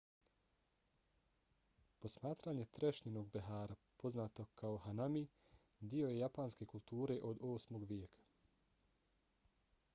posmatranje 2.05 2.65
trešnjinog 2.77 3.27
behara 3.35 3.75
poznato 4.03 4.45
kao 4.63 4.79
hanami 4.87 5.23
dio 5.95 6.09
je 6.13 6.17
japanske 6.19 6.69
kulture 6.75 7.19
od 7.33 7.45
8. 7.51 7.85
vijeka 7.93 8.27